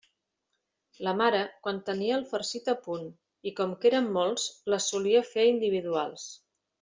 La 1.07 1.11
mare, 1.17 1.41
quan 1.67 1.81
tenia 1.89 2.15
el 2.21 2.25
farcit 2.31 2.71
a 2.73 2.75
punt, 2.87 3.05
i 3.51 3.55
com 3.59 3.75
que 3.83 3.91
érem 3.93 4.07
molts, 4.19 4.47
les 4.75 4.89
solia 4.95 5.23
fer 5.35 5.45
individuals. 5.55 6.27